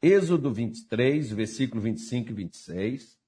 Êxodo 0.00 0.52
23, 0.52 1.32
versículo 1.32 1.80
25 1.80 2.30
e 2.30 2.34
26. 2.34 3.18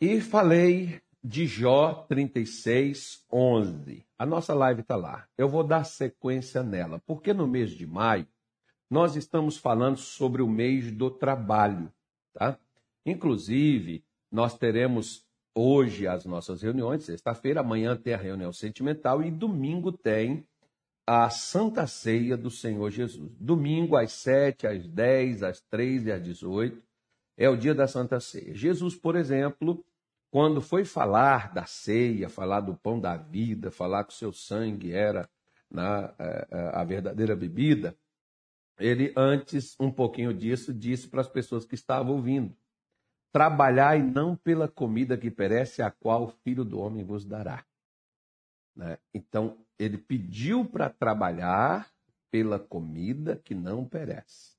E 0.00 0.20
falei 0.20 1.00
de 1.22 1.44
Jó 1.46 2.04
36, 2.08 3.24
11. 3.32 4.06
A 4.16 4.24
nossa 4.24 4.54
live 4.54 4.82
está 4.82 4.94
lá. 4.94 5.26
Eu 5.36 5.48
vou 5.48 5.64
dar 5.64 5.82
sequência 5.84 6.62
nela, 6.62 7.00
porque 7.04 7.32
no 7.32 7.48
mês 7.48 7.72
de 7.72 7.84
maio 7.84 8.28
nós 8.88 9.16
estamos 9.16 9.56
falando 9.56 9.96
sobre 9.96 10.40
o 10.40 10.48
mês 10.48 10.92
do 10.92 11.10
trabalho, 11.10 11.92
tá? 12.32 12.56
Inclusive, 13.04 14.04
nós 14.30 14.56
teremos 14.56 15.26
hoje 15.52 16.06
as 16.06 16.24
nossas 16.24 16.62
reuniões, 16.62 17.04
sexta-feira, 17.04 17.60
amanhã 17.60 17.96
tem 17.96 18.14
a 18.14 18.18
reunião 18.18 18.52
sentimental 18.52 19.20
e 19.20 19.32
domingo 19.32 19.90
tem 19.90 20.46
a 21.06 21.28
Santa 21.28 21.86
Ceia 21.86 22.36
do 22.36 22.50
Senhor 22.50 22.90
Jesus. 22.90 23.30
Domingo 23.38 23.96
às 23.96 24.12
7, 24.12 24.66
às 24.66 24.86
10, 24.86 25.42
às 25.42 25.60
3 25.60 26.06
e 26.06 26.12
às 26.12 26.22
18 26.22 26.82
é 27.36 27.48
o 27.48 27.56
dia 27.56 27.74
da 27.74 27.86
Santa 27.86 28.20
Ceia. 28.20 28.54
Jesus, 28.54 28.94
por 28.94 29.16
exemplo, 29.16 29.84
quando 30.30 30.60
foi 30.60 30.84
falar 30.84 31.52
da 31.52 31.64
ceia, 31.66 32.28
falar 32.28 32.60
do 32.60 32.74
pão 32.74 32.98
da 32.98 33.16
vida, 33.16 33.70
falar 33.70 34.04
que 34.04 34.12
o 34.12 34.16
seu 34.16 34.32
sangue 34.32 34.92
era 34.92 35.28
na, 35.70 36.06
a, 36.06 36.12
é, 36.18 36.48
é, 36.50 36.70
a 36.74 36.84
verdadeira 36.84 37.36
bebida, 37.36 37.96
ele 38.78 39.12
antes, 39.16 39.76
um 39.78 39.90
pouquinho 39.90 40.34
disso, 40.34 40.72
disse 40.72 41.06
para 41.08 41.20
as 41.20 41.28
pessoas 41.28 41.64
que 41.64 41.74
estavam 41.74 42.14
ouvindo: 42.14 42.56
Trabalhai 43.32 44.02
não 44.02 44.34
pela 44.36 44.68
comida 44.68 45.16
que 45.16 45.30
perece, 45.30 45.82
a 45.82 45.90
qual 45.90 46.24
o 46.24 46.28
filho 46.28 46.64
do 46.64 46.80
homem 46.80 47.04
vos 47.04 47.24
dará. 47.24 47.64
Né? 48.74 48.98
Então, 49.12 49.58
ele 49.78 49.98
pediu 49.98 50.64
para 50.64 50.90
trabalhar 50.90 51.92
pela 52.30 52.58
comida 52.58 53.36
que 53.36 53.54
não 53.54 53.84
perece. 53.84 54.56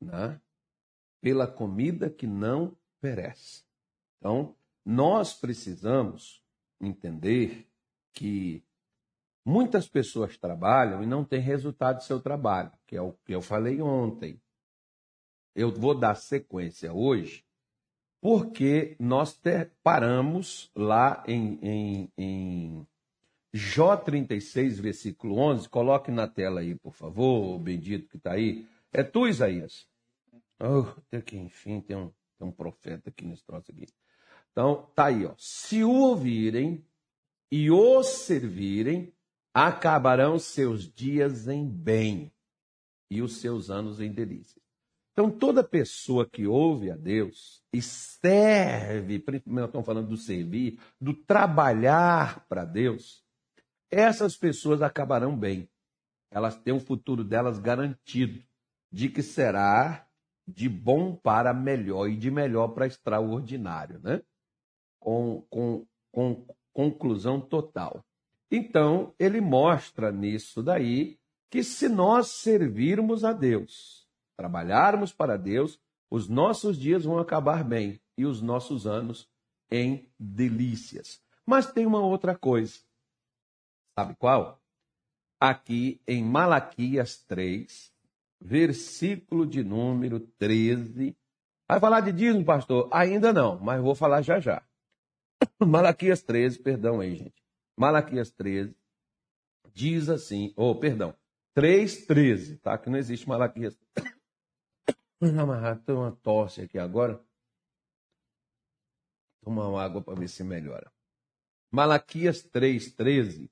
Né? 0.00 0.40
Pela 1.20 1.46
comida 1.46 2.08
que 2.08 2.26
não 2.26 2.76
perece. 3.00 3.64
Então, 4.18 4.56
nós 4.84 5.34
precisamos 5.34 6.42
entender 6.80 7.68
que 8.12 8.64
muitas 9.44 9.88
pessoas 9.88 10.36
trabalham 10.36 11.02
e 11.02 11.06
não 11.06 11.24
têm 11.24 11.40
resultado 11.40 11.98
do 11.98 12.04
seu 12.04 12.20
trabalho, 12.20 12.72
que 12.86 12.96
é 12.96 13.00
o 13.00 13.12
que 13.12 13.34
eu 13.34 13.40
falei 13.40 13.80
ontem. 13.80 14.40
Eu 15.54 15.72
vou 15.72 15.98
dar 15.98 16.14
sequência 16.14 16.92
hoje, 16.92 17.45
porque 18.26 18.96
nós 18.98 19.40
paramos 19.84 20.68
lá 20.74 21.22
em, 21.28 21.60
em, 21.62 22.12
em 22.18 22.86
Jó 23.54 23.96
36, 23.96 24.80
versículo 24.80 25.38
11, 25.38 25.68
coloque 25.68 26.10
na 26.10 26.26
tela 26.26 26.58
aí, 26.58 26.74
por 26.74 26.92
favor, 26.92 27.54
o 27.54 27.58
bendito 27.60 28.08
que 28.08 28.16
está 28.16 28.32
aí. 28.32 28.66
É 28.92 29.04
tu, 29.04 29.28
Isaías? 29.28 29.86
Oh, 30.58 30.88
até 31.06 31.20
que 31.22 31.36
enfim, 31.36 31.80
tem 31.80 31.96
um, 31.96 32.10
tem 32.36 32.48
um 32.48 32.50
profeta 32.50 33.10
aqui 33.10 33.24
nesse 33.24 33.44
troço 33.44 33.70
aqui. 33.70 33.86
Então, 34.50 34.90
tá 34.92 35.04
aí, 35.04 35.24
ó. 35.24 35.32
Se 35.38 35.84
o 35.84 35.92
ouvirem 35.92 36.84
e 37.48 37.70
o 37.70 38.02
servirem, 38.02 39.14
acabarão 39.54 40.36
seus 40.36 40.92
dias 40.92 41.46
em 41.46 41.64
bem 41.64 42.32
e 43.08 43.22
os 43.22 43.36
seus 43.36 43.70
anos 43.70 44.00
em 44.00 44.10
delícias. 44.10 44.65
Então, 45.18 45.30
toda 45.30 45.64
pessoa 45.64 46.28
que 46.28 46.46
ouve 46.46 46.90
a 46.90 46.94
Deus 46.94 47.64
e 47.72 47.80
serve, 47.80 49.18
primeiro 49.18 49.64
estamos 49.64 49.86
falando 49.86 50.08
do 50.08 50.16
servir, 50.18 50.78
do 51.00 51.14
trabalhar 51.14 52.46
para 52.46 52.66
Deus, 52.66 53.24
essas 53.90 54.36
pessoas 54.36 54.82
acabarão 54.82 55.34
bem. 55.34 55.70
Elas 56.30 56.54
têm 56.58 56.74
o 56.74 56.80
futuro 56.80 57.24
delas 57.24 57.58
garantido, 57.58 58.44
de 58.92 59.08
que 59.08 59.22
será 59.22 60.06
de 60.46 60.68
bom 60.68 61.16
para 61.16 61.54
melhor 61.54 62.10
e 62.10 62.16
de 62.18 62.30
melhor 62.30 62.68
para 62.68 62.86
extraordinário, 62.86 63.98
né? 64.00 64.20
Com, 65.00 65.46
com, 65.48 65.86
com 66.12 66.46
conclusão 66.74 67.40
total. 67.40 68.04
Então, 68.50 69.14
ele 69.18 69.40
mostra 69.40 70.12
nisso 70.12 70.62
daí 70.62 71.18
que 71.50 71.64
se 71.64 71.88
nós 71.88 72.28
servirmos 72.28 73.24
a 73.24 73.32
Deus, 73.32 74.05
trabalharmos 74.36 75.12
para 75.12 75.36
Deus, 75.36 75.80
os 76.10 76.28
nossos 76.28 76.78
dias 76.78 77.04
vão 77.04 77.18
acabar 77.18 77.64
bem 77.64 78.00
e 78.16 78.24
os 78.24 78.40
nossos 78.40 78.86
anos 78.86 79.28
em 79.70 80.08
delícias. 80.18 81.20
Mas 81.44 81.70
tem 81.70 81.86
uma 81.86 82.00
outra 82.00 82.36
coisa. 82.36 82.78
Sabe 83.98 84.14
qual? 84.16 84.60
Aqui 85.40 86.00
em 86.06 86.24
Malaquias 86.24 87.18
3, 87.24 87.92
versículo 88.40 89.46
de 89.46 89.64
número 89.64 90.20
13. 90.20 91.16
Vai 91.68 91.80
falar 91.80 92.00
de 92.00 92.12
dízimo, 92.12 92.44
pastor? 92.44 92.88
Ainda 92.92 93.32
não, 93.32 93.58
mas 93.58 93.82
vou 93.82 93.94
falar 93.94 94.22
já 94.22 94.38
já. 94.38 94.62
Malaquias 95.58 96.22
13, 96.22 96.60
perdão 96.60 97.00
aí, 97.00 97.16
gente. 97.16 97.42
Malaquias 97.76 98.30
13 98.30 98.74
diz 99.76 100.08
assim, 100.08 100.54
ou 100.56 100.70
oh, 100.70 100.74
perdão, 100.74 101.14
3:13, 101.54 102.58
tá? 102.60 102.78
Que 102.78 102.88
não 102.88 102.98
existe 102.98 103.28
Malaquias. 103.28 103.78
Tem 105.18 105.94
uma 105.94 106.12
tosse 106.12 106.62
aqui 106.62 106.78
agora. 106.78 107.22
Tomar 109.42 109.68
uma 109.68 109.82
água 109.82 110.02
para 110.02 110.18
ver 110.18 110.28
se 110.28 110.44
melhora. 110.44 110.92
Malaquias 111.72 112.42
3:13 112.42 113.50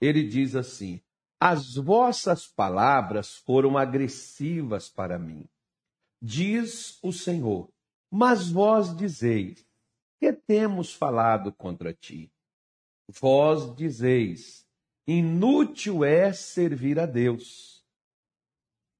ele 0.00 0.22
diz 0.26 0.54
assim: 0.54 1.00
As 1.40 1.74
vossas 1.74 2.46
palavras 2.46 3.34
foram 3.36 3.76
agressivas 3.76 4.88
para 4.88 5.18
mim, 5.18 5.48
diz 6.20 6.98
o 7.02 7.12
Senhor. 7.12 7.70
Mas 8.10 8.50
vós 8.50 8.96
dizeis: 8.96 9.66
Que 10.20 10.32
temos 10.32 10.94
falado 10.94 11.52
contra 11.52 11.92
ti? 11.92 12.32
Vós 13.08 13.74
dizeis: 13.74 14.66
Inútil 15.06 16.04
é 16.04 16.32
servir 16.32 16.98
a 16.98 17.06
Deus. 17.06 17.77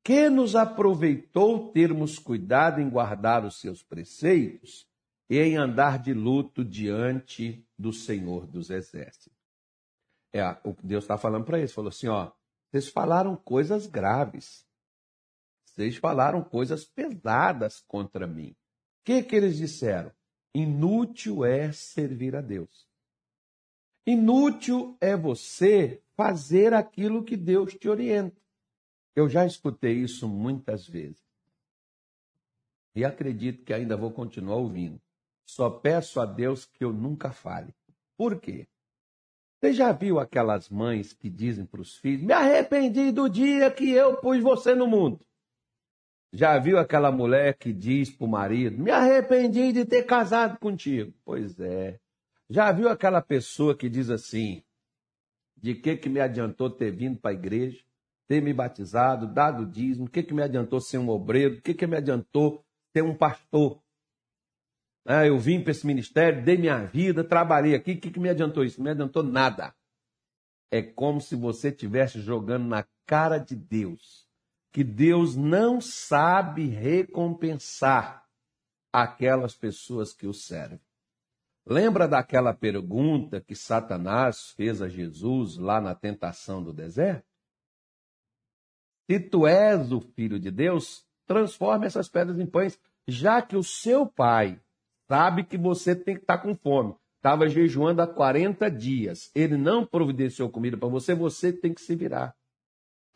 Que 0.08 0.30
nos 0.30 0.56
aproveitou 0.56 1.70
termos 1.70 2.19
cuidado 2.19 2.80
em 2.80 2.88
guardar 2.88 3.44
os 3.44 3.60
seus 3.60 3.82
preceitos 3.82 4.88
e 5.28 5.38
em 5.38 5.58
andar 5.58 5.98
de 5.98 6.14
luto 6.14 6.64
diante 6.64 7.62
do 7.78 7.92
Senhor 7.92 8.46
dos 8.46 8.70
Exércitos? 8.70 9.38
É, 10.32 10.42
o 10.64 10.72
que 10.72 10.86
Deus 10.86 11.04
está 11.04 11.19
falando 11.19 11.44
para 11.44 11.58
eles. 11.58 11.74
Falou 11.74 11.91
assim: 11.91 12.08
ó, 12.08 12.32
vocês 12.70 12.88
falaram 12.88 13.36
coisas 13.36 13.86
graves. 13.86 14.66
Vocês 15.66 15.96
falaram 15.98 16.42
coisas 16.42 16.86
pesadas 16.86 17.84
contra 17.86 18.26
mim. 18.26 18.52
O 18.52 19.04
que, 19.04 19.22
que 19.22 19.36
eles 19.36 19.58
disseram? 19.58 20.10
Inútil 20.54 21.44
é 21.44 21.70
servir 21.70 22.34
a 22.34 22.40
Deus. 22.40 22.88
Inútil 24.06 24.96
é 25.02 25.14
você 25.14 26.02
fazer 26.16 26.72
aquilo 26.72 27.22
que 27.22 27.36
Deus 27.36 27.75
te 27.75 27.90
orienta. 27.90 28.47
Eu 29.19 29.29
já 29.29 29.45
escutei 29.45 29.95
isso 29.95 30.29
muitas 30.29 30.87
vezes. 30.87 31.21
E 32.95 33.05
acredito 33.05 33.65
que 33.65 33.75
ainda 33.75 33.97
vou 33.97 34.12
continuar 34.12 34.59
ouvindo. 34.59 35.01
Só 35.45 35.69
peço 35.69 36.21
a 36.21 36.25
Deus 36.25 36.65
que 36.67 36.84
eu 36.84 36.93
nunca 36.93 37.33
fale. 37.33 37.75
Por 38.17 38.41
quê? 38.41 38.69
Você 39.59 39.73
já 39.73 39.91
viu 39.91 40.21
aquelas 40.21 40.69
mães 40.69 41.12
que 41.12 41.29
dizem 41.29 41.67
para 41.67 41.81
os 41.81 41.97
filhos: 41.97 42.23
Me 42.23 42.33
arrependi 42.33 43.11
do 43.11 43.29
dia 43.29 43.69
que 43.73 43.91
eu 43.91 44.19
pus 44.19 44.41
você 44.41 44.73
no 44.73 44.87
mundo? 44.87 45.19
Já 46.33 46.56
viu 46.56 46.79
aquela 46.79 47.11
mulher 47.11 47.59
que 47.59 47.73
diz 47.73 48.11
para 48.11 48.25
o 48.25 48.31
marido: 48.31 48.81
Me 48.81 48.93
arrependi 48.93 49.73
de 49.73 49.85
ter 49.85 50.05
casado 50.05 50.61
contigo? 50.61 51.12
Pois 51.25 51.59
é. 51.59 51.99
Já 52.49 52.71
viu 52.71 52.89
aquela 52.89 53.21
pessoa 53.21 53.77
que 53.77 53.89
diz 53.89 54.11
assim: 54.11 54.62
De 55.56 55.75
que, 55.75 55.97
que 55.97 56.09
me 56.09 56.21
adiantou 56.21 56.71
ter 56.71 56.93
vindo 56.93 57.19
para 57.19 57.33
a 57.33 57.35
igreja, 57.35 57.88
ter 58.28 58.43
me 58.43 58.53
batizado, 58.53 59.27
dado 59.27 59.66
dízimo? 59.66 60.06
O 60.06 60.11
que, 60.11 60.22
que 60.22 60.34
me 60.34 60.43
adiantou 60.43 60.81
ser 60.81 60.99
um 60.99 61.09
obreiro? 61.09 61.56
O 61.56 61.62
que, 61.62 61.75
que 61.75 61.87
me 61.87 61.97
adiantou 61.97 62.62
ser 62.93 63.02
um 63.02 63.17
pastor? 63.17 63.82
Ah, 65.06 65.26
eu 65.26 65.38
vim 65.38 65.62
para 65.62 65.70
esse 65.70 65.87
ministério, 65.87 66.44
dei 66.44 66.58
minha 66.58 66.85
vida, 66.85 67.25
trabalhei 67.25 67.75
aqui, 67.75 67.93
o 67.93 68.00
que, 68.00 68.11
que 68.11 68.20
me 68.20 68.29
adiantou 68.29 68.62
isso? 68.62 68.79
Não 68.79 68.85
me 68.85 68.91
adiantou 68.91 69.23
nada. 69.23 69.75
É 70.70 70.82
como 70.82 71.19
se 71.19 71.35
você 71.35 71.69
estivesse 71.69 72.20
jogando 72.20 72.69
na 72.69 72.87
cara 73.06 73.38
de 73.38 73.56
Deus, 73.56 74.29
que 74.70 74.85
Deus 74.85 75.35
não 75.35 75.81
sabe 75.81 76.67
recompensar 76.67 78.23
aquelas 78.93 79.55
pessoas 79.55 80.12
que 80.12 80.26
o 80.26 80.35
servem. 80.35 80.81
Lembra 81.64 82.06
daquela 82.06 82.52
pergunta 82.52 83.41
que 83.41 83.55
Satanás 83.55 84.50
fez 84.56 84.82
a 84.82 84.88
Jesus 84.88 85.56
lá 85.56 85.81
na 85.81 85.94
tentação 85.94 86.62
do 86.62 86.73
deserto? 86.73 87.27
Se 89.08 89.19
tu 89.19 89.46
és 89.46 89.90
o 89.90 90.00
filho 90.00 90.38
de 90.38 90.50
Deus, 90.50 91.05
transforme 91.26 91.87
essas 91.87 92.08
pedras 92.08 92.38
em 92.38 92.46
pães, 92.46 92.78
já 93.06 93.40
que 93.40 93.56
o 93.56 93.62
seu 93.62 94.06
pai 94.06 94.60
sabe 95.08 95.44
que 95.44 95.56
você 95.56 95.96
tem 95.96 96.14
que 96.14 96.20
estar 96.20 96.37
tá 96.37 96.43
com 96.43 96.55
fome. 96.55 96.94
Estava 97.16 97.49
jejuando 97.49 98.02
há 98.02 98.06
40 98.06 98.70
dias. 98.70 99.31
Ele 99.34 99.56
não 99.56 99.84
providenciou 99.84 100.50
comida 100.50 100.76
para 100.76 100.88
você, 100.88 101.14
você 101.14 101.52
tem 101.52 101.72
que 101.72 101.81
se 101.81 101.96
virar. 101.96 102.34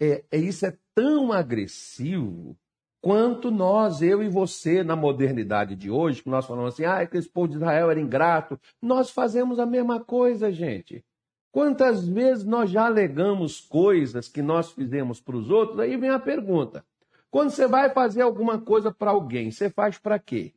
É, 0.00 0.24
é, 0.32 0.38
isso 0.38 0.66
é 0.66 0.76
tão 0.94 1.30
agressivo 1.30 2.56
quanto 3.00 3.50
nós, 3.50 4.00
eu 4.00 4.22
e 4.22 4.28
você, 4.28 4.82
na 4.82 4.96
modernidade 4.96 5.76
de 5.76 5.90
hoje, 5.90 6.22
que 6.22 6.30
nós 6.30 6.46
falamos 6.46 6.74
assim, 6.74 6.84
ah, 6.84 7.06
que 7.06 7.18
esse 7.18 7.28
povo 7.28 7.48
de 7.48 7.56
Israel 7.56 7.90
era 7.90 8.00
ingrato, 8.00 8.58
nós 8.80 9.10
fazemos 9.10 9.58
a 9.58 9.66
mesma 9.66 10.02
coisa, 10.02 10.50
gente. 10.50 11.04
Quantas 11.52 12.08
vezes 12.08 12.44
nós 12.44 12.70
já 12.70 12.86
alegamos 12.86 13.60
coisas 13.60 14.26
que 14.26 14.40
nós 14.40 14.72
fizemos 14.72 15.20
para 15.20 15.36
os 15.36 15.50
outros? 15.50 15.78
Aí 15.80 15.98
vem 15.98 16.08
a 16.08 16.18
pergunta: 16.18 16.82
quando 17.30 17.50
você 17.50 17.68
vai 17.68 17.90
fazer 17.90 18.22
alguma 18.22 18.58
coisa 18.58 18.90
para 18.90 19.10
alguém, 19.10 19.50
você 19.50 19.68
faz 19.68 19.98
para 19.98 20.18
quê? 20.18 20.54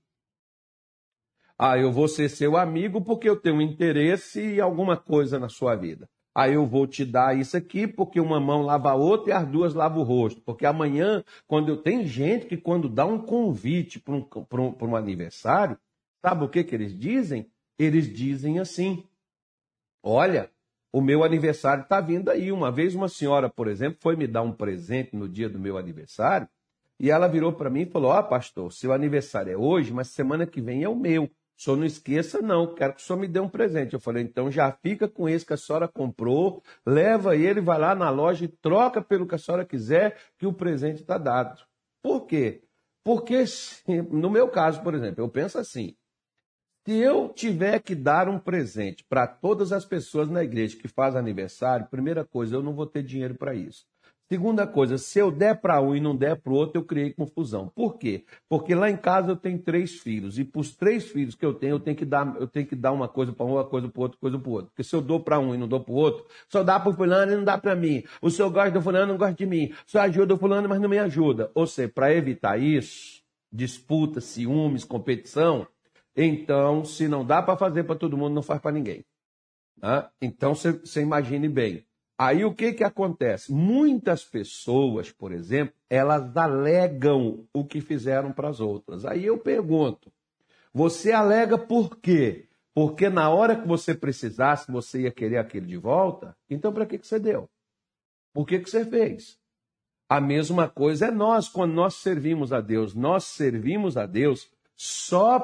Ah, 1.60 1.78
eu 1.78 1.92
vou 1.92 2.08
ser 2.08 2.30
seu 2.30 2.56
amigo 2.56 3.02
porque 3.02 3.30
eu 3.30 3.36
tenho 3.36 3.62
interesse 3.62 4.42
em 4.42 4.60
alguma 4.62 4.96
coisa 4.96 5.38
na 5.38 5.50
sua 5.50 5.76
vida. 5.76 6.10
Aí 6.34 6.54
eu 6.54 6.66
vou 6.66 6.86
te 6.86 7.06
dar 7.06 7.38
isso 7.38 7.56
aqui, 7.56 7.88
porque 7.88 8.20
uma 8.20 8.42
mão 8.42 8.62
lava 8.62 8.92
a 8.92 8.96
outra 8.96 9.30
e 9.30 9.34
as 9.34 9.48
duas 9.48 9.74
lavam 9.74 10.02
o 10.02 10.04
rosto. 10.04 10.42
Porque 10.42 10.66
amanhã, 10.66 11.24
quando 11.48 11.70
eu 11.70 11.78
tenho 11.78 12.06
gente 12.06 12.46
que 12.46 12.58
quando 12.58 12.90
dá 12.90 13.06
um 13.06 13.20
convite 13.20 14.00
para 14.00 14.16
um, 14.16 14.28
um, 14.54 14.76
um 14.82 14.96
aniversário, 14.96 15.78
sabe 16.22 16.44
o 16.44 16.50
que, 16.50 16.64
que 16.64 16.76
eles 16.76 16.98
dizem? 16.98 17.50
Eles 17.80 18.14
dizem 18.14 18.60
assim: 18.60 19.06
Olha, 20.04 20.52
o 20.96 21.02
meu 21.02 21.26
aniversário 21.26 21.84
está 21.84 22.00
vindo 22.00 22.30
aí. 22.30 22.54
Uma 22.54 22.72
vez 22.72 22.96
uma 22.96 23.10
senhora, 23.10 23.50
por 23.50 23.68
exemplo, 23.68 23.98
foi 24.00 24.16
me 24.16 24.26
dar 24.26 24.44
um 24.44 24.54
presente 24.54 25.14
no 25.14 25.28
dia 25.28 25.50
do 25.50 25.60
meu 25.60 25.78
aniversário, 25.78 26.48
e 26.98 27.12
ela 27.12 27.28
virou 27.28 27.52
para 27.52 27.70
mim 27.70 27.82
e 27.82 27.86
falou: 27.86 28.12
Ó, 28.12 28.18
oh, 28.18 28.24
pastor, 28.24 28.72
seu 28.72 28.94
aniversário 28.94 29.52
é 29.52 29.58
hoje, 29.58 29.92
mas 29.92 30.08
semana 30.08 30.48
que 30.48 30.62
vem 30.62 30.84
é 30.84 30.88
o 30.88 30.96
meu. 30.96 31.30
Senhor 31.58 31.76
não 31.76 31.86
esqueça, 31.86 32.42
não, 32.42 32.74
quero 32.74 32.94
que 32.94 33.02
o 33.02 33.04
senhor 33.04 33.20
me 33.20 33.28
dê 33.28 33.42
um 33.42 33.50
presente. 33.50 33.94
Eu 33.94 34.00
falei, 34.00 34.24
então 34.24 34.50
já 34.50 34.72
fica 34.72 35.08
com 35.08 35.28
esse 35.28 35.46
que 35.46 35.54
a 35.54 35.58
senhora 35.58 35.88
comprou, 35.88 36.62
leva 36.86 37.36
ele, 37.36 37.60
vai 37.60 37.80
lá 37.80 37.94
na 37.94 38.10
loja 38.10 38.46
e 38.46 38.48
troca 38.48 39.02
pelo 39.02 39.28
que 39.28 39.36
a 39.36 39.38
senhora 39.38 39.66
quiser, 39.66 40.18
que 40.38 40.46
o 40.46 40.54
presente 40.54 41.02
está 41.02 41.18
dado. 41.18 41.62
Por 42.02 42.26
quê? 42.26 42.62
Porque, 43.04 43.44
no 44.10 44.30
meu 44.30 44.48
caso, 44.48 44.82
por 44.82 44.94
exemplo, 44.94 45.24
eu 45.24 45.30
penso 45.30 45.58
assim: 45.58 45.94
se 46.86 46.94
eu 46.94 47.30
tiver 47.30 47.80
que 47.82 47.96
dar 47.96 48.30
um 48.30 48.38
presente 48.38 49.04
para 49.10 49.26
todas 49.26 49.72
as 49.72 49.84
pessoas 49.84 50.30
na 50.30 50.44
igreja 50.44 50.78
que 50.78 50.88
fazem 50.88 51.20
aniversário, 51.20 51.88
primeira 51.90 52.24
coisa, 52.24 52.56
eu 52.56 52.62
não 52.62 52.74
vou 52.76 52.86
ter 52.86 53.02
dinheiro 53.02 53.34
para 53.34 53.56
isso. 53.56 53.86
Segunda 54.28 54.66
coisa, 54.66 54.98
se 54.98 55.20
eu 55.20 55.32
der 55.32 55.62
para 55.62 55.80
um 55.82 55.96
e 55.96 56.00
não 56.00 56.16
der 56.16 56.36
para 56.36 56.52
o 56.52 56.56
outro, 56.56 56.80
eu 56.80 56.86
criei 56.86 57.14
confusão. 57.14 57.72
Por 57.76 57.98
quê? 57.98 58.26
Porque 58.50 58.74
lá 58.74 58.90
em 58.90 58.98
casa 58.98 59.32
eu 59.32 59.36
tenho 59.36 59.60
três 59.60 60.00
filhos 60.00 60.40
e 60.40 60.44
para 60.44 60.62
os 60.62 60.76
três 60.76 61.06
filhos 61.06 61.36
que 61.36 61.46
eu 61.46 61.54
tenho, 61.54 61.76
eu 61.76 61.80
tenho 61.80 61.96
que 61.96 62.06
dar, 62.06 62.36
eu 62.40 62.48
tenho 62.48 62.66
que 62.66 62.76
dar 62.76 62.92
uma 62.92 63.08
coisa 63.08 63.32
para 63.32 63.46
um, 63.46 63.54
uma 63.54 63.66
coisa 63.66 63.88
para 63.88 64.00
o 64.00 64.04
outro, 64.04 64.20
coisa 64.20 64.40
para 64.40 64.50
o 64.50 64.54
outro. 64.54 64.68
Porque 64.68 64.84
se 64.84 64.96
eu 64.96 65.02
dou 65.02 65.20
para 65.20 65.40
um 65.40 65.54
e 65.54 65.58
não 65.58 65.68
dou 65.68 65.80
para 65.80 65.94
o 65.94 65.96
outro, 65.96 66.26
só 66.50 66.64
dá 66.64 66.80
para 66.80 66.90
o 66.90 66.94
fulano 66.96 67.32
e 67.32 67.36
não 67.36 67.44
dá 67.44 67.58
para 67.58 67.76
mim. 67.76 68.04
O 68.22 68.32
senhor 68.32 68.50
gosta 68.50 68.72
do 68.72 68.82
fulano, 68.82 69.12
não 69.12 69.18
gosta 69.18 69.36
de 69.36 69.46
mim. 69.46 69.72
O 69.88 69.92
senhor 69.92 70.04
ajuda 70.04 70.34
o 70.34 70.38
fulano, 70.38 70.70
mas 70.70 70.82
não 70.82 70.90
me 70.90 70.98
ajuda. 70.98 71.52
Ou 71.54 71.68
seja, 71.68 71.90
para 71.90 72.14
evitar 72.14 72.60
isso, 72.60 73.22
disputa, 73.52 74.20
ciúmes, 74.22 74.84
competição, 74.84 75.68
então, 76.16 76.86
se 76.86 77.08
não 77.08 77.26
dá 77.26 77.42
para 77.42 77.58
fazer 77.58 77.84
para 77.84 77.96
todo 77.96 78.18
mundo, 78.18 78.34
não 78.34 78.44
faz 78.44 78.62
para 78.62 78.72
ninguém. 78.72 79.06
Né? 79.82 80.08
Então, 80.22 80.56
você 80.56 81.02
imagine 81.02 81.50
bem. 81.50 81.86
Aí 82.18 82.46
o 82.46 82.54
que, 82.54 82.74
que 82.74 82.84
acontece? 82.84 83.52
Muitas 83.52 84.24
pessoas, 84.24 85.12
por 85.12 85.34
exemplo, 85.34 85.76
elas 85.90 86.36
alegam 86.38 87.46
o 87.54 87.66
que 87.66 87.82
fizeram 87.82 88.32
para 88.32 88.48
as 88.48 88.62
outras. 88.62 89.06
Aí 89.06 89.26
eu 89.26 89.38
pergunto: 89.38 90.12
você 90.74 91.12
alega 91.12 91.58
por 91.58 91.98
quê? 91.98 92.48
Porque 92.74 93.10
na 93.10 93.30
hora 93.30 93.56
que 93.56 93.68
você 93.68 93.94
precisasse, 93.94 94.72
você 94.72 95.02
ia 95.02 95.12
querer 95.12 95.38
aquele 95.38 95.66
de 95.66 95.78
volta? 95.78 96.36
Então 96.50 96.72
para 96.72 96.86
que, 96.86 96.98
que 96.98 97.08
você 97.08 97.20
deu? 97.20 97.50
Por 98.34 98.46
que, 98.46 98.60
que 98.60 98.70
você 98.70 98.86
fez? 98.86 99.38
A 100.08 100.22
mesma 100.22 100.70
coisa 100.70 101.08
é 101.08 101.12
nós, 101.12 101.50
quando 101.50 101.74
nós 101.74 101.96
servimos 101.96 102.54
a 102.54 102.62
Deus. 102.62 102.94
Nós 102.94 103.26
servimos 103.26 103.98
a 103.98 104.06
Deus 104.06 104.50
só 104.76 105.40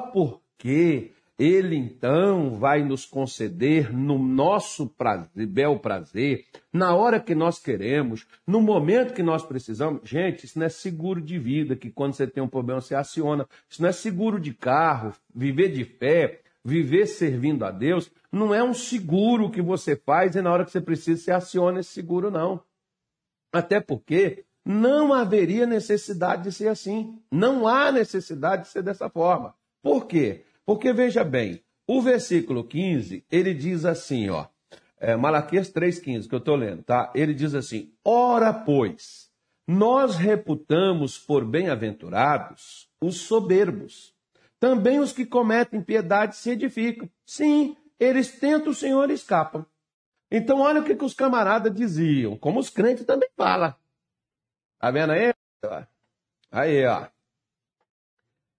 porque 0.62 1.10
ele 1.36 1.74
então 1.74 2.56
vai 2.56 2.84
nos 2.84 3.04
conceder 3.04 3.92
no 3.92 4.16
nosso 4.16 4.86
prazer, 4.86 5.44
bel 5.44 5.80
prazer, 5.80 6.46
na 6.72 6.94
hora 6.94 7.18
que 7.18 7.34
nós 7.34 7.58
queremos, 7.58 8.24
no 8.46 8.60
momento 8.60 9.12
que 9.12 9.24
nós 9.24 9.44
precisamos. 9.44 10.08
Gente, 10.08 10.46
isso 10.46 10.56
não 10.56 10.66
é 10.66 10.68
seguro 10.68 11.20
de 11.20 11.36
vida, 11.36 11.74
que 11.74 11.90
quando 11.90 12.12
você 12.12 12.28
tem 12.28 12.40
um 12.40 12.48
problema 12.48 12.80
você 12.80 12.94
aciona. 12.94 13.44
Isso 13.68 13.82
não 13.82 13.88
é 13.88 13.92
seguro 13.92 14.38
de 14.38 14.54
carro, 14.54 15.12
viver 15.34 15.70
de 15.70 15.84
fé, 15.84 16.42
viver 16.64 17.06
servindo 17.06 17.64
a 17.64 17.72
Deus. 17.72 18.08
Não 18.30 18.54
é 18.54 18.62
um 18.62 18.72
seguro 18.72 19.50
que 19.50 19.60
você 19.60 19.96
faz 19.96 20.36
e 20.36 20.42
na 20.42 20.52
hora 20.52 20.64
que 20.64 20.70
você 20.70 20.80
precisa 20.80 21.24
você 21.24 21.32
aciona 21.32 21.80
esse 21.80 21.90
seguro, 21.90 22.30
não. 22.30 22.62
Até 23.52 23.80
porque 23.80 24.44
não 24.64 25.12
haveria 25.12 25.66
necessidade 25.66 26.44
de 26.44 26.52
ser 26.52 26.68
assim. 26.68 27.20
Não 27.32 27.66
há 27.66 27.90
necessidade 27.90 28.62
de 28.62 28.68
ser 28.68 28.82
dessa 28.84 29.10
forma. 29.10 29.56
Por 29.82 30.06
quê? 30.06 30.44
Porque 30.64 30.92
veja 30.92 31.24
bem, 31.24 31.62
o 31.86 32.00
versículo 32.00 32.64
15, 32.64 33.24
ele 33.30 33.52
diz 33.52 33.84
assim, 33.84 34.30
ó, 34.30 34.46
é, 35.02 35.16
Malaquias 35.16 35.68
3,15, 35.72 36.28
que 36.28 36.34
eu 36.36 36.38
estou 36.38 36.54
lendo, 36.54 36.84
tá? 36.84 37.10
Ele 37.12 37.34
diz 37.34 37.56
assim: 37.56 37.92
Ora, 38.04 38.54
pois, 38.54 39.28
nós 39.66 40.14
reputamos 40.14 41.18
por 41.18 41.44
bem-aventurados 41.44 42.88
os 43.00 43.16
soberbos. 43.16 44.14
Também 44.60 45.00
os 45.00 45.12
que 45.12 45.26
cometem 45.26 45.82
piedade 45.82 46.36
se 46.36 46.50
edificam. 46.50 47.10
Sim, 47.26 47.76
eles 47.98 48.38
tentam 48.38 48.70
o 48.70 48.74
Senhor 48.74 49.10
e 49.10 49.14
escapam. 49.14 49.66
Então, 50.30 50.60
olha 50.60 50.80
o 50.80 50.84
que, 50.84 50.94
que 50.94 51.04
os 51.04 51.14
camaradas 51.14 51.74
diziam, 51.74 52.38
como 52.38 52.60
os 52.60 52.70
crentes 52.70 53.04
também 53.04 53.28
falam. 53.36 53.74
Tá 54.78 54.88
vendo 54.92 55.12
aí? 55.14 55.34
Aí, 56.48 56.86
ó. 56.86 57.08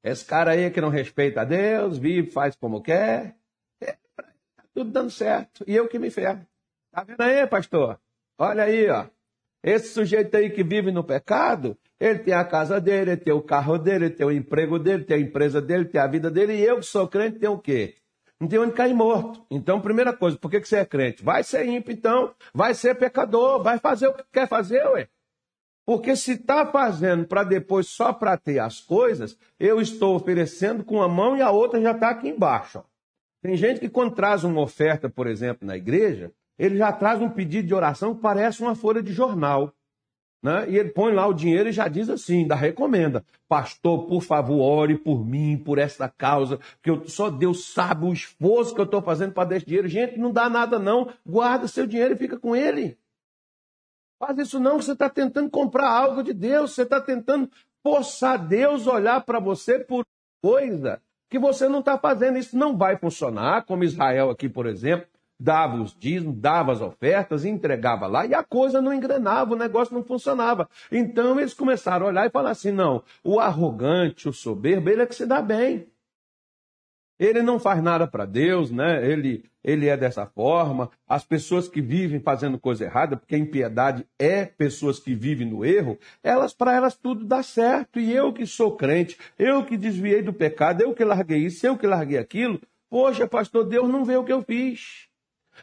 Esse 0.03 0.25
cara 0.25 0.51
aí 0.51 0.69
que 0.69 0.81
não 0.81 0.89
respeita 0.89 1.41
a 1.41 1.45
Deus, 1.45 1.97
vive, 1.97 2.29
faz 2.29 2.55
como 2.55 2.81
quer. 2.81 3.35
É, 3.81 3.93
tá 4.15 4.63
tudo 4.73 4.91
dando 4.91 5.09
certo. 5.09 5.63
E 5.65 5.75
eu 5.75 5.87
que 5.87 5.97
me 5.97 6.09
ferro. 6.09 6.45
Tá 6.91 7.03
vendo 7.03 7.21
aí, 7.21 7.47
pastor? 7.47 7.99
Olha 8.37 8.63
aí, 8.63 8.89
ó. 8.89 9.05
Esse 9.63 9.93
sujeito 9.93 10.35
aí 10.35 10.49
que 10.49 10.61
vive 10.61 10.91
no 10.91 11.05
pecado, 11.05 11.77
ele 11.97 12.19
tem 12.19 12.33
a 12.33 12.43
casa 12.43 12.81
dele, 12.81 13.11
ele 13.11 13.21
tem 13.21 13.33
o 13.33 13.41
carro 13.41 13.77
dele, 13.77 14.05
ele 14.05 14.13
tem 14.13 14.25
o 14.25 14.31
emprego 14.31 14.77
dele, 14.77 15.05
tem 15.05 15.15
a 15.15 15.19
empresa 15.21 15.61
dele, 15.61 15.85
tem 15.85 16.01
a 16.01 16.07
vida 16.07 16.29
dele. 16.29 16.53
E 16.53 16.63
eu 16.65 16.79
que 16.79 16.85
sou 16.85 17.07
crente, 17.07 17.39
tenho 17.39 17.53
o 17.53 17.59
quê? 17.59 17.95
Não 18.41 18.49
tem 18.49 18.59
onde 18.59 18.73
cair 18.73 18.93
morto. 18.93 19.45
Então, 19.49 19.79
primeira 19.79 20.11
coisa, 20.11 20.37
por 20.37 20.51
que, 20.51 20.59
que 20.59 20.67
você 20.67 20.79
é 20.79 20.85
crente? 20.85 21.23
Vai 21.23 21.45
ser 21.45 21.65
ímpio, 21.65 21.93
então. 21.93 22.35
Vai 22.53 22.73
ser 22.73 22.93
pecador. 22.95 23.63
Vai 23.63 23.79
fazer 23.79 24.07
o 24.07 24.13
que 24.13 24.23
quer 24.33 24.49
fazer, 24.49 24.85
ué. 24.89 25.07
Porque 25.85 26.15
se 26.15 26.33
está 26.33 26.65
fazendo 26.65 27.27
para 27.27 27.43
depois 27.43 27.87
só 27.87 28.13
para 28.13 28.37
ter 28.37 28.59
as 28.59 28.79
coisas, 28.79 29.37
eu 29.59 29.81
estou 29.81 30.15
oferecendo 30.15 30.83
com 30.83 30.95
uma 30.95 31.09
mão 31.09 31.35
e 31.35 31.41
a 31.41 31.51
outra 31.51 31.81
já 31.81 31.91
está 31.91 32.09
aqui 32.09 32.29
embaixo. 32.29 32.83
Tem 33.41 33.57
gente 33.57 33.81
que 33.81 33.89
quando 33.89 34.15
traz 34.15 34.45
uma 34.45 34.61
oferta, 34.61 35.09
por 35.09 35.27
exemplo, 35.27 35.67
na 35.67 35.75
igreja, 35.75 36.31
ele 36.57 36.77
já 36.77 36.91
traz 36.93 37.21
um 37.21 37.29
pedido 37.29 37.67
de 37.67 37.73
oração 37.73 38.15
que 38.15 38.21
parece 38.21 38.61
uma 38.61 38.75
folha 38.75 39.03
de 39.03 39.11
jornal. 39.11 39.73
Né? 40.41 40.69
E 40.69 40.77
ele 40.77 40.89
põe 40.89 41.13
lá 41.13 41.27
o 41.27 41.33
dinheiro 41.33 41.67
e 41.69 41.73
já 41.73 41.89
diz 41.89 42.09
assim, 42.09 42.47
da 42.47 42.55
recomenda. 42.55 43.25
Pastor, 43.47 44.07
por 44.07 44.21
favor, 44.21 44.61
ore 44.61 44.97
por 44.97 45.25
mim, 45.25 45.57
por 45.57 45.77
essa 45.77 46.07
causa, 46.07 46.59
que 46.81 46.89
eu, 46.89 47.07
só 47.07 47.29
Deus 47.29 47.73
sabe 47.73 48.05
o 48.05 48.13
esforço 48.13 48.73
que 48.73 48.79
eu 48.79 48.85
estou 48.85 49.01
fazendo 49.01 49.33
para 49.33 49.49
dar 49.49 49.57
esse 49.57 49.65
dinheiro. 49.65 49.87
Gente, 49.89 50.17
não 50.17 50.31
dá 50.31 50.49
nada 50.49 50.79
não. 50.79 51.09
Guarda 51.25 51.67
seu 51.67 51.85
dinheiro 51.85 52.13
e 52.13 52.17
fica 52.17 52.37
com 52.37 52.55
ele. 52.55 52.97
Faz 54.25 54.37
isso 54.37 54.57
não, 54.57 54.81
você 54.81 54.93
está 54.93 55.09
tentando 55.09 55.49
comprar 55.49 55.89
algo 55.89 56.23
de 56.23 56.31
Deus, 56.31 56.71
você 56.71 56.83
está 56.83 57.01
tentando 57.01 57.49
forçar 57.83 58.37
Deus 58.37 58.87
olhar 58.87 59.19
para 59.25 59.37
você 59.37 59.79
por 59.79 60.05
coisa 60.41 61.01
que 61.29 61.37
você 61.37 61.67
não 61.67 61.79
está 61.79 61.97
fazendo. 61.97 62.37
Isso 62.37 62.57
não 62.57 62.77
vai 62.77 62.95
funcionar, 62.95 63.65
como 63.65 63.83
Israel 63.83 64.29
aqui, 64.29 64.47
por 64.47 64.65
exemplo, 64.65 65.05
dava 65.37 65.75
os 65.75 65.93
dízimos, 65.93 66.37
dava 66.39 66.71
as 66.71 66.79
ofertas, 66.79 67.43
entregava 67.43 68.07
lá, 68.07 68.25
e 68.25 68.33
a 68.33 68.41
coisa 68.41 68.81
não 68.81 68.93
engrenava, 68.93 69.55
o 69.55 69.57
negócio 69.57 69.93
não 69.93 70.05
funcionava. 70.05 70.69
Então 70.89 71.37
eles 71.37 71.53
começaram 71.53 72.05
a 72.05 72.09
olhar 72.09 72.25
e 72.25 72.31
falar 72.31 72.51
assim: 72.51 72.71
não, 72.71 73.03
o 73.25 73.41
arrogante, 73.41 74.29
o 74.29 74.33
soberbo, 74.33 74.89
ele 74.89 75.01
é 75.01 75.05
que 75.05 75.15
se 75.15 75.25
dá 75.25 75.41
bem. 75.41 75.85
Ele 77.23 77.41
não 77.41 77.57
faz 77.57 77.81
nada 77.81 78.05
para 78.05 78.25
Deus, 78.25 78.69
né? 78.69 79.09
Ele, 79.09 79.45
ele 79.63 79.87
é 79.87 79.95
dessa 79.95 80.25
forma. 80.25 80.91
As 81.07 81.23
pessoas 81.23 81.69
que 81.69 81.81
vivem 81.81 82.19
fazendo 82.19 82.59
coisa 82.59 82.83
errada, 82.83 83.15
porque 83.15 83.33
a 83.33 83.37
impiedade 83.37 84.05
é 84.19 84.45
pessoas 84.45 84.99
que 84.99 85.15
vivem 85.15 85.49
no 85.49 85.63
erro, 85.63 85.97
elas 86.21 86.53
para 86.53 86.75
elas 86.75 86.97
tudo 86.97 87.23
dá 87.23 87.41
certo. 87.41 87.97
E 87.97 88.11
eu 88.11 88.33
que 88.33 88.45
sou 88.45 88.75
crente, 88.75 89.17
eu 89.39 89.63
que 89.63 89.77
desviei 89.77 90.21
do 90.21 90.33
pecado, 90.33 90.81
eu 90.81 90.93
que 90.93 91.05
larguei 91.05 91.37
isso, 91.37 91.65
eu 91.65 91.77
que 91.77 91.87
larguei 91.87 92.17
aquilo. 92.17 92.59
Poxa, 92.89 93.25
pastor, 93.25 93.63
Deus 93.63 93.89
não 93.89 94.03
vê 94.03 94.17
o 94.17 94.25
que 94.25 94.33
eu 94.33 94.43
fiz. 94.43 95.07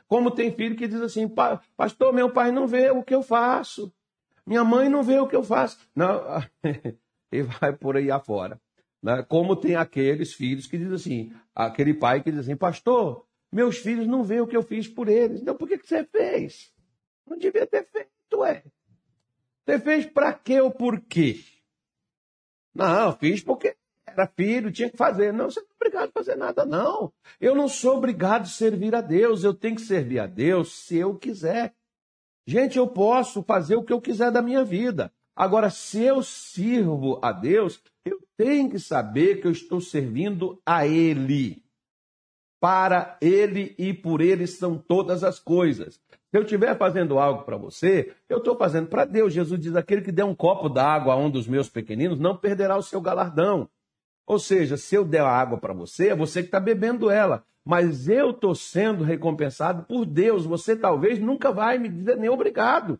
Como 0.09 0.31
tem 0.31 0.50
filho 0.50 0.76
que 0.76 0.88
diz 0.88 1.02
assim, 1.02 1.31
pastor, 1.76 2.11
meu 2.14 2.31
pai 2.31 2.50
não 2.50 2.67
vê 2.67 2.90
o 2.90 3.02
que 3.02 3.14
eu 3.14 3.23
faço. 3.23 3.93
Minha 4.47 4.64
mãe 4.64 4.88
não 4.88 5.02
vê 5.02 5.19
o 5.21 5.26
que 5.26 5.37
eu 5.37 5.43
faço. 5.43 5.79
Não, 5.95 6.23
e 7.31 7.43
vai 7.43 7.75
por 7.75 7.99
aí 7.99 8.11
afora. 8.11 8.59
Né? 9.02 9.23
Como 9.23 9.57
tem 9.57 9.76
aqueles 9.76 10.33
filhos 10.33 10.66
que 10.66 10.76
dizem 10.76 10.95
assim, 10.95 11.33
aquele 11.54 11.95
pai 11.95 12.23
que 12.23 12.30
diz 12.30 12.40
assim, 12.40 12.57
pastor, 12.57 13.26
meus 13.50 13.78
filhos 13.78 14.07
não 14.07 14.23
veem 14.23 14.40
o 14.40 14.47
que 14.47 14.57
eu 14.57 14.62
fiz 14.62 14.87
por 14.87 15.09
eles. 15.09 15.40
Então 15.40 15.57
por 15.57 15.69
que, 15.69 15.78
que 15.78 15.87
você 15.87 16.04
fez? 16.04 16.73
Não 17.26 17.38
devia 17.38 17.66
ter 17.66 17.87
feito, 17.87 18.38
ué. 18.38 18.62
Você 19.64 19.78
fez 19.78 20.07
para 20.07 20.33
quê 20.33 20.61
ou 20.61 20.71
por 20.71 21.00
quê? 21.00 21.40
Não, 22.75 23.12
fiz 23.16 23.42
porque 23.42 23.76
era 24.07 24.26
filho, 24.26 24.73
tinha 24.73 24.90
que 24.90 24.97
fazer. 24.97 25.33
Não, 25.33 25.50
você 25.50 25.61
não 25.61 25.66
é 25.66 25.75
obrigado 25.76 26.09
a 26.09 26.12
fazer 26.12 26.37
nada, 26.37 26.64
não. 26.64 27.12
Eu 27.40 27.54
não 27.54 27.69
sou 27.69 27.97
obrigado 27.97 28.42
a 28.42 28.47
servir 28.47 28.95
a 28.95 29.00
Deus. 29.00 29.45
Eu 29.45 29.54
tenho 29.54 29.76
que 29.76 29.83
servir 29.83 30.19
a 30.19 30.26
Deus 30.26 30.73
se 30.73 30.97
eu 30.97 31.16
quiser. 31.16 31.75
Gente, 32.47 32.78
eu 32.78 32.88
posso 32.88 33.42
fazer 33.42 33.76
o 33.76 33.85
que 33.85 33.92
eu 33.92 34.00
quiser 34.00 34.30
da 34.30 34.42
minha 34.42 34.64
vida. 34.64 35.12
Agora, 35.37 35.71
se 35.71 36.02
eu 36.02 36.23
sirvo 36.23 37.19
a 37.23 37.33
Deus, 37.33 37.83
tenho 38.40 38.70
que 38.70 38.78
saber 38.78 39.42
que 39.42 39.47
eu 39.47 39.50
estou 39.50 39.82
servindo 39.82 40.59
a 40.64 40.87
Ele. 40.87 41.62
Para 42.59 43.18
Ele 43.20 43.75
e 43.78 43.92
por 43.92 44.23
Ele 44.23 44.47
são 44.47 44.78
todas 44.78 45.23
as 45.23 45.38
coisas. 45.38 46.00
Se 46.30 46.38
eu 46.38 46.42
estiver 46.42 46.75
fazendo 46.78 47.18
algo 47.18 47.44
para 47.44 47.59
você, 47.59 48.14
eu 48.30 48.38
estou 48.38 48.56
fazendo 48.56 48.88
para 48.88 49.04
Deus. 49.04 49.35
Jesus 49.35 49.61
diz: 49.61 49.76
aquele 49.76 50.00
que 50.00 50.11
der 50.11 50.25
um 50.25 50.35
copo 50.35 50.70
d'água 50.70 51.12
a 51.12 51.16
um 51.18 51.30
dos 51.30 51.47
meus 51.47 51.68
pequeninos 51.68 52.18
não 52.18 52.35
perderá 52.35 52.78
o 52.78 52.82
seu 52.82 52.99
galardão. 52.99 53.68
Ou 54.26 54.38
seja, 54.38 54.78
se 54.78 54.94
eu 54.94 55.04
der 55.04 55.20
a 55.20 55.28
água 55.30 55.59
para 55.59 55.75
você, 55.75 56.09
é 56.09 56.16
você 56.16 56.40
que 56.40 56.49
está 56.49 56.61
bebendo 56.61 57.11
ela. 57.11 57.44
Mas 57.62 58.09
eu 58.09 58.30
estou 58.30 58.54
sendo 58.54 59.04
recompensado 59.04 59.82
por 59.82 60.06
Deus. 60.06 60.47
Você 60.47 60.75
talvez 60.75 61.18
nunca 61.18 61.52
vai 61.52 61.76
me 61.76 61.90
dizer 61.90 62.16
nem 62.16 62.30
obrigado. 62.30 62.99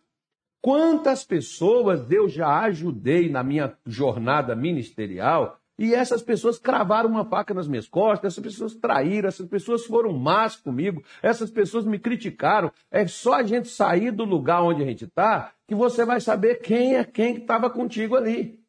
Quantas 0.63 1.25
pessoas 1.25 2.11
eu 2.11 2.29
já 2.29 2.61
ajudei 2.61 3.31
na 3.31 3.43
minha 3.43 3.77
jornada 3.87 4.55
ministerial 4.55 5.59
e 5.79 5.95
essas 5.95 6.21
pessoas 6.21 6.59
cravaram 6.59 7.09
uma 7.09 7.25
faca 7.25 7.55
nas 7.55 7.67
minhas 7.67 7.89
costas, 7.89 8.35
essas 8.35 8.45
pessoas 8.45 8.75
traíram, 8.75 9.29
essas 9.29 9.49
pessoas 9.49 9.87
foram 9.87 10.13
más 10.13 10.57
comigo, 10.57 11.03
essas 11.23 11.51
pessoas 11.51 11.87
me 11.87 11.99
criticaram. 11.99 12.71
É 12.91 13.07
só 13.07 13.35
a 13.35 13.43
gente 13.43 13.69
sair 13.69 14.11
do 14.11 14.25
lugar 14.25 14.63
onde 14.63 14.83
a 14.83 14.87
gente 14.87 15.07
está 15.07 15.55
que 15.67 15.75
você 15.75 16.05
vai 16.05 16.21
saber 16.21 16.57
quem 16.57 16.97
é 16.97 17.05
quem 17.05 17.35
que 17.35 17.41
estava 17.41 17.71
contigo 17.71 18.15
ali. 18.15 18.61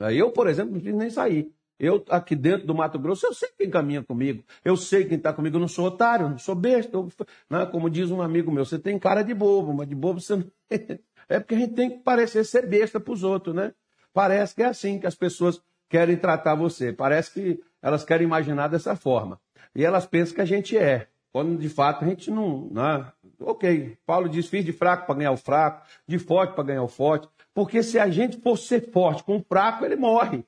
Eu, 0.00 0.30
por 0.30 0.46
exemplo, 0.46 0.74
não 0.74 0.80
fiz 0.80 0.94
nem 0.94 1.08
sair. 1.08 1.50
Eu, 1.78 2.04
aqui 2.08 2.34
dentro 2.34 2.66
do 2.66 2.74
Mato 2.74 2.98
Grosso, 2.98 3.26
eu 3.26 3.32
sei 3.32 3.50
quem 3.56 3.70
caminha 3.70 4.02
comigo. 4.02 4.42
Eu 4.64 4.76
sei 4.76 5.04
quem 5.04 5.16
está 5.16 5.32
comigo. 5.32 5.56
Eu 5.56 5.60
não 5.60 5.68
sou 5.68 5.86
otário, 5.86 6.28
não 6.28 6.38
sou 6.38 6.54
besta. 6.54 6.96
Eu, 6.96 7.08
não, 7.48 7.66
como 7.66 7.88
diz 7.88 8.10
um 8.10 8.20
amigo 8.20 8.50
meu, 8.50 8.64
você 8.64 8.78
tem 8.78 8.98
cara 8.98 9.22
de 9.22 9.32
bobo, 9.32 9.72
mas 9.72 9.88
de 9.88 9.94
bobo 9.94 10.20
você 10.20 10.36
não. 10.36 10.44
é 11.28 11.38
porque 11.38 11.54
a 11.54 11.58
gente 11.58 11.74
tem 11.74 11.90
que 11.90 11.98
parecer 11.98 12.44
ser 12.44 12.66
besta 12.66 12.98
para 12.98 13.12
os 13.12 13.22
outros, 13.22 13.54
né? 13.54 13.72
Parece 14.12 14.54
que 14.54 14.62
é 14.62 14.66
assim 14.66 14.98
que 14.98 15.06
as 15.06 15.14
pessoas 15.14 15.62
querem 15.88 16.16
tratar 16.16 16.56
você. 16.56 16.92
Parece 16.92 17.32
que 17.32 17.60
elas 17.80 18.04
querem 18.04 18.26
imaginar 18.26 18.68
dessa 18.68 18.96
forma. 18.96 19.40
E 19.74 19.84
elas 19.84 20.06
pensam 20.06 20.34
que 20.34 20.40
a 20.40 20.46
gente 20.46 20.76
é. 20.76 21.06
Quando 21.32 21.56
de 21.58 21.68
fato 21.68 22.04
a 22.04 22.08
gente 22.08 22.30
não. 22.30 22.68
Né? 22.72 23.06
Ok, 23.38 23.96
Paulo 24.04 24.28
diz: 24.28 24.48
fiz 24.48 24.64
de 24.64 24.72
fraco 24.72 25.06
para 25.06 25.14
ganhar 25.14 25.30
o 25.30 25.36
fraco, 25.36 25.86
de 26.06 26.18
forte 26.18 26.54
para 26.54 26.64
ganhar 26.64 26.82
o 26.82 26.88
forte. 26.88 27.28
Porque 27.54 27.82
se 27.82 27.98
a 27.98 28.08
gente 28.08 28.40
for 28.40 28.56
ser 28.56 28.90
forte 28.90 29.22
com 29.22 29.36
o 29.36 29.44
fraco, 29.44 29.84
ele 29.84 29.96
morre. 29.96 30.44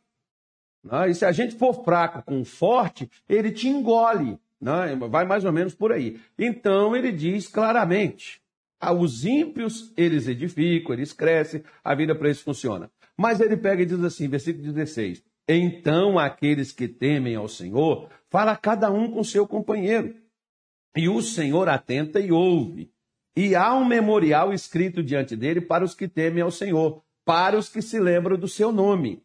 Né? 0.82 1.10
E 1.10 1.14
se 1.14 1.24
a 1.24 1.32
gente 1.32 1.54
for 1.56 1.84
fraco 1.84 2.22
com 2.22 2.44
forte, 2.44 3.10
ele 3.28 3.50
te 3.50 3.68
engole. 3.68 4.38
Né? 4.60 4.96
Vai 5.08 5.24
mais 5.24 5.44
ou 5.44 5.52
menos 5.52 5.74
por 5.74 5.92
aí. 5.92 6.20
Então 6.38 6.94
ele 6.96 7.12
diz 7.12 7.48
claramente: 7.48 8.40
os 8.96 9.24
ímpios 9.24 9.92
eles 9.96 10.26
edificam, 10.26 10.94
eles 10.94 11.12
crescem, 11.12 11.62
a 11.84 11.94
vida 11.94 12.14
para 12.14 12.28
eles 12.28 12.40
funciona. 12.40 12.90
Mas 13.16 13.40
ele 13.40 13.56
pega 13.56 13.82
e 13.82 13.86
diz 13.86 14.02
assim, 14.02 14.28
versículo 14.28 14.72
16: 14.72 15.22
Então 15.48 16.18
aqueles 16.18 16.72
que 16.72 16.88
temem 16.88 17.36
ao 17.36 17.48
Senhor, 17.48 18.08
fala 18.28 18.56
cada 18.56 18.90
um 18.90 19.10
com 19.10 19.22
seu 19.24 19.46
companheiro. 19.46 20.14
E 20.96 21.08
o 21.08 21.22
Senhor 21.22 21.68
atenta 21.68 22.18
e 22.18 22.32
ouve. 22.32 22.90
E 23.36 23.54
há 23.54 23.72
um 23.74 23.84
memorial 23.84 24.52
escrito 24.52 25.04
diante 25.04 25.36
dele 25.36 25.60
para 25.60 25.84
os 25.84 25.94
que 25.94 26.08
temem 26.08 26.42
ao 26.42 26.50
Senhor, 26.50 27.00
para 27.24 27.56
os 27.56 27.68
que 27.68 27.80
se 27.80 28.00
lembram 28.00 28.36
do 28.36 28.48
seu 28.48 28.72
nome 28.72 29.22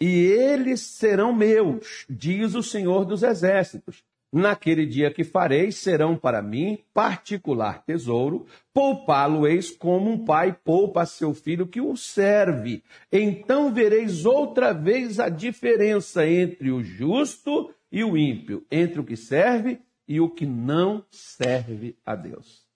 e 0.00 0.22
eles 0.26 0.80
serão 0.80 1.32
meus, 1.32 2.04
diz 2.08 2.54
o 2.54 2.62
Senhor 2.62 3.04
dos 3.04 3.22
Exércitos. 3.22 4.02
Naquele 4.32 4.84
dia 4.84 5.12
que 5.12 5.22
farei, 5.22 5.70
serão 5.70 6.16
para 6.16 6.42
mim 6.42 6.82
particular 6.92 7.84
tesouro, 7.84 8.46
poupá-lo-eis 8.72 9.70
como 9.70 10.10
um 10.10 10.24
pai 10.24 10.52
poupa 10.52 11.06
seu 11.06 11.32
filho 11.32 11.68
que 11.68 11.80
o 11.80 11.96
serve. 11.96 12.82
Então 13.12 13.72
vereis 13.72 14.26
outra 14.26 14.72
vez 14.72 15.20
a 15.20 15.28
diferença 15.28 16.26
entre 16.26 16.72
o 16.72 16.82
justo 16.82 17.72
e 17.92 18.02
o 18.02 18.16
ímpio, 18.16 18.66
entre 18.72 18.98
o 18.98 19.04
que 19.04 19.16
serve 19.16 19.80
e 20.08 20.20
o 20.20 20.28
que 20.28 20.44
não 20.44 21.04
serve 21.12 21.96
a 22.04 22.16
Deus. 22.16 22.66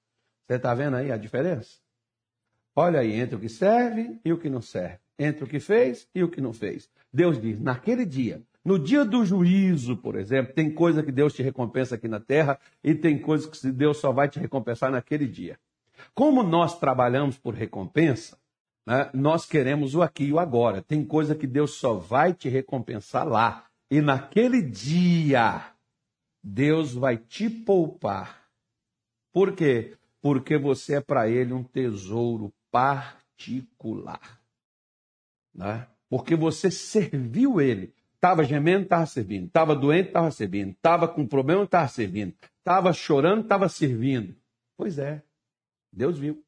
Você 0.47 0.55
está 0.55 0.73
vendo 0.75 0.97
aí 0.97 1.11
a 1.11 1.17
diferença? 1.17 1.79
Olha 2.77 3.01
aí, 3.01 3.13
entre 3.15 3.35
o 3.35 3.41
que 3.41 3.49
serve 3.49 4.21
e 4.25 4.33
o 4.33 4.39
que 4.39 4.49
não 4.49 4.63
serve, 4.63 5.01
entre 5.19 5.45
o 5.45 5.47
que 5.47 5.59
fez 5.59 6.09
e 6.15 6.23
o 6.23 6.29
que 6.29 6.41
não 6.41 6.53
fez. 6.53 6.89
Deus 7.13 7.41
diz: 7.41 7.61
naquele 7.61 8.07
dia, 8.07 8.43
no 8.65 8.79
dia 8.79 9.05
do 9.05 9.25
juízo, 9.25 9.97
por 9.97 10.15
exemplo, 10.17 10.53
tem 10.53 10.71
coisa 10.71 11.03
que 11.03 11.11
Deus 11.11 11.33
te 11.33 11.43
recompensa 11.43 11.95
aqui 11.95 12.07
na 12.07 12.21
terra 12.21 12.59
e 12.85 12.95
tem 12.95 13.19
coisa 13.19 13.49
que 13.49 13.73
Deus 13.73 13.97
só 13.97 14.13
vai 14.13 14.29
te 14.29 14.39
recompensar 14.39 14.91
naquele 14.91 15.27
dia. 15.27 15.59
Como 16.15 16.43
nós 16.43 16.79
trabalhamos 16.79 17.39
por 17.39 17.55
recompensa, 17.55 18.39
né, 18.87 19.11
nós 19.15 19.47
queremos 19.47 19.95
o 19.95 20.03
aqui 20.03 20.25
e 20.25 20.33
o 20.33 20.39
agora. 20.39 20.83
Tem 20.83 21.05
coisa 21.05 21.35
que 21.35 21.47
Deus 21.47 21.73
só 21.73 21.95
vai 21.95 22.35
te 22.35 22.49
recompensar 22.49 23.27
lá. 23.27 23.65
E 23.91 24.01
naquele 24.01 24.61
dia, 24.61 25.73
Deus 26.43 26.93
vai 26.93 27.17
te 27.17 27.49
poupar. 27.49 28.49
Por 29.33 29.53
quê? 29.55 29.97
Porque 30.21 30.59
você 30.59 30.97
é 30.97 31.01
para 31.01 31.29
Ele 31.29 31.53
um 31.53 31.63
tesouro 31.63 32.53
particular. 32.71 34.38
Né? 35.55 35.87
porque 36.09 36.35
você 36.35 36.71
serviu 36.71 37.61
ele. 37.61 37.95
Estava 38.14 38.43
gemendo, 38.43 38.85
estava 38.85 39.07
servindo. 39.07 39.47
Estava 39.47 39.76
doente, 39.76 40.09
estava 40.09 40.31
servindo. 40.31 40.71
Estava 40.71 41.07
com 41.07 41.26
problema, 41.26 41.64
estava 41.64 41.88
servindo. 41.88 42.35
Estava 42.59 42.93
chorando, 42.93 43.43
estava 43.43 43.69
servindo. 43.69 44.35
Pois 44.76 44.99
é, 44.99 45.23
Deus 45.93 46.19
viu. 46.19 46.43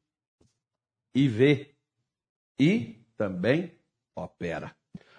E 1.15 1.27
vê. 1.27 1.73
E 2.59 2.99
também 3.17 3.71
opera. 4.15 4.75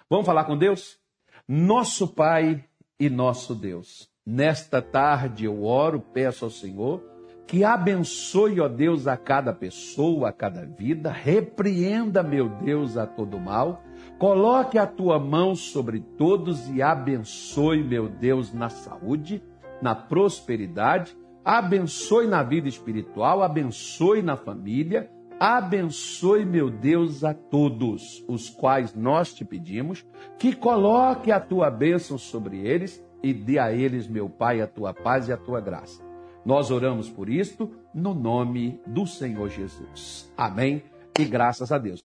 Vamos 0.09 0.25
falar 0.25 0.45
com 0.45 0.57
Deus? 0.57 0.99
Nosso 1.47 2.07
Pai 2.07 2.63
e 2.99 3.09
nosso 3.09 3.55
Deus. 3.55 4.09
Nesta 4.25 4.81
tarde 4.81 5.45
eu 5.45 5.63
oro, 5.63 5.99
peço 5.99 6.45
ao 6.45 6.51
Senhor 6.51 7.12
que 7.45 7.63
abençoe, 7.63 8.59
ó 8.59 8.67
Deus, 8.67 9.07
a 9.07 9.17
cada 9.17 9.53
pessoa, 9.53 10.29
a 10.29 10.33
cada 10.33 10.65
vida, 10.65 11.11
repreenda, 11.11 12.23
meu 12.23 12.49
Deus, 12.49 12.97
a 12.97 13.05
todo 13.05 13.39
mal 13.39 13.83
Coloque 14.17 14.77
a 14.77 14.87
tua 14.87 15.19
mão 15.19 15.55
sobre 15.55 15.99
todos 15.99 16.69
e 16.69 16.81
abençoe, 16.81 17.83
meu 17.83 18.07
Deus, 18.07 18.53
na 18.53 18.69
saúde, 18.69 19.43
na 19.81 19.93
prosperidade, 19.93 21.17
abençoe 21.43 22.27
na 22.27 22.41
vida 22.41 22.69
espiritual, 22.69 23.43
abençoe 23.43 24.21
na 24.21 24.37
família, 24.37 25.09
abençoe, 25.39 26.45
meu 26.45 26.69
Deus, 26.69 27.23
a 27.23 27.33
todos 27.33 28.23
os 28.27 28.49
quais 28.49 28.95
nós 28.95 29.33
te 29.33 29.43
pedimos, 29.43 30.05
que 30.39 30.55
coloque 30.55 31.31
a 31.31 31.39
tua 31.39 31.69
bênção 31.69 32.17
sobre 32.17 32.65
eles 32.65 33.03
e 33.21 33.33
dê 33.33 33.59
a 33.59 33.73
eles, 33.73 34.07
meu 34.07 34.29
Pai, 34.29 34.61
a 34.61 34.67
tua 34.67 34.93
paz 34.93 35.27
e 35.27 35.33
a 35.33 35.37
tua 35.37 35.59
graça. 35.59 36.12
Nós 36.45 36.71
oramos 36.71 37.09
por 37.09 37.29
isto 37.29 37.71
no 37.93 38.13
nome 38.13 38.79
do 38.85 39.07
Senhor 39.07 39.49
Jesus. 39.49 40.31
Amém 40.35 40.83
e 41.17 41.25
graças 41.25 41.71
a 41.71 41.77
Deus. 41.77 42.01